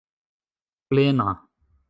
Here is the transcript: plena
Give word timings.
plena 0.89 1.29